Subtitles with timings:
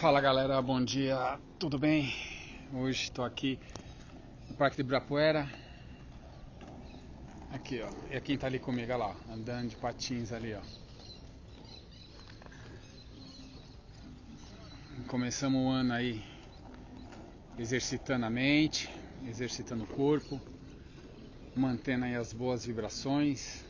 [0.00, 2.14] Fala galera, bom dia, tudo bem?
[2.72, 3.58] Hoje estou aqui
[4.48, 5.50] no Parque de Ibirapuera.
[7.52, 10.60] Aqui ó, é quem tá ali comigo, olha lá, andando de patins ali ó.
[15.08, 16.22] Começamos o ano aí
[17.58, 18.88] exercitando a mente,
[19.26, 20.40] exercitando o corpo,
[21.56, 23.64] mantendo aí as boas vibrações.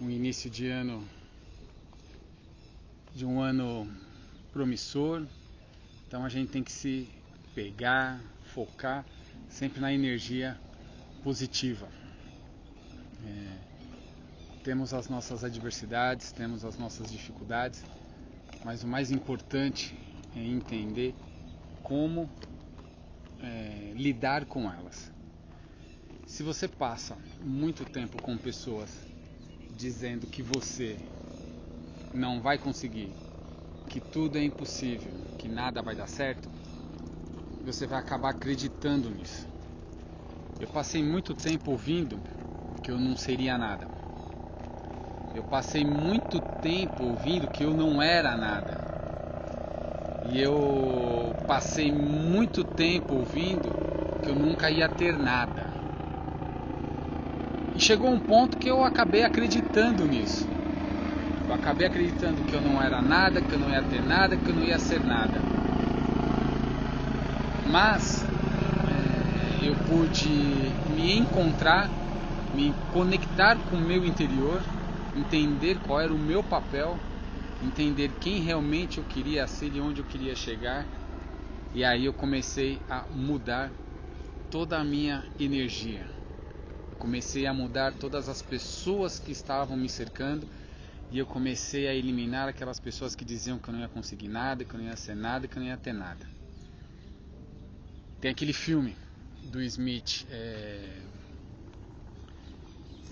[0.00, 1.06] Um início de ano
[3.14, 3.86] de um ano
[4.52, 5.26] promissor.
[6.06, 7.08] Então a gente tem que se
[7.54, 8.20] pegar,
[8.54, 9.04] focar
[9.48, 10.58] sempre na energia
[11.22, 11.88] positiva.
[13.26, 13.58] É,
[14.62, 17.84] temos as nossas adversidades, temos as nossas dificuldades,
[18.64, 19.96] mas o mais importante
[20.34, 21.14] é entender
[21.82, 22.30] como
[23.42, 25.10] é, lidar com elas.
[26.26, 28.90] Se você passa muito tempo com pessoas
[29.76, 30.96] dizendo que você
[32.14, 33.12] não vai conseguir,
[33.90, 36.48] que tudo é impossível, que nada vai dar certo,
[37.66, 39.48] você vai acabar acreditando nisso.
[40.60, 42.20] Eu passei muito tempo ouvindo
[42.84, 43.88] que eu não seria nada.
[45.34, 48.78] Eu passei muito tempo ouvindo que eu não era nada.
[50.32, 53.68] E eu passei muito tempo ouvindo
[54.22, 55.66] que eu nunca ia ter nada.
[57.74, 60.59] E chegou um ponto que eu acabei acreditando nisso.
[61.50, 64.48] Eu acabei acreditando que eu não era nada, que eu não ia ter nada, que
[64.48, 65.34] eu não ia ser nada.
[67.68, 70.28] Mas é, eu pude
[70.94, 71.90] me encontrar,
[72.54, 74.62] me conectar com o meu interior,
[75.16, 76.96] entender qual era o meu papel,
[77.60, 80.86] entender quem realmente eu queria ser e onde eu queria chegar.
[81.74, 83.72] E aí eu comecei a mudar
[84.48, 86.06] toda a minha energia.
[86.96, 90.46] Comecei a mudar todas as pessoas que estavam me cercando
[91.10, 94.64] e eu comecei a eliminar aquelas pessoas que diziam que eu não ia conseguir nada,
[94.64, 96.24] que eu não ia ser nada, que eu não ia ter nada.
[98.20, 98.96] Tem aquele filme
[99.44, 101.02] do Smith, é,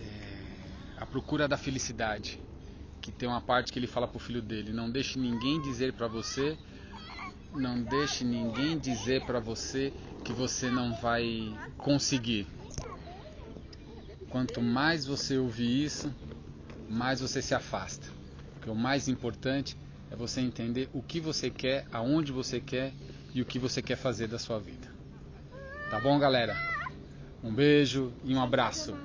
[0.00, 0.42] é,
[0.98, 2.38] A Procura da Felicidade,
[3.00, 6.06] que tem uma parte que ele fala pro filho dele: Não deixe ninguém dizer para
[6.06, 6.58] você,
[7.54, 9.92] não deixe ninguém dizer para você
[10.22, 12.46] que você não vai conseguir.
[14.28, 16.12] Quanto mais você ouvir isso,
[16.88, 18.06] mais você se afasta.
[18.54, 19.76] Porque o mais importante
[20.10, 22.92] é você entender o que você quer, aonde você quer
[23.34, 24.88] e o que você quer fazer da sua vida.
[25.90, 26.56] Tá bom, galera?
[27.42, 28.96] Um beijo e um abraço.